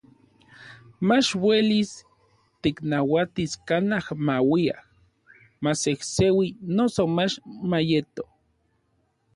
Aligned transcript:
mach 1.07 1.29
uelis 1.45 1.91
tiknauatis 2.61 3.51
kanaj 3.67 4.05
mauia, 4.25 4.77
masejseui 5.63 6.49
noso 6.77 7.03
mach 7.17 7.35
mayeto. 7.69 8.23